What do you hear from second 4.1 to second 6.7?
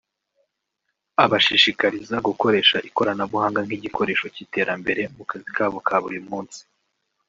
cy’iterambere mu kazi kabo ka buri munsi